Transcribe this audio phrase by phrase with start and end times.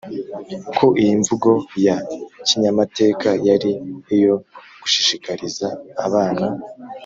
[0.77, 1.51] ko iyi mvugo
[1.85, 1.95] ya
[2.47, 3.71] kinyamateka yari
[4.15, 4.33] iyo
[4.81, 5.67] gushishikariza
[6.05, 6.45] abana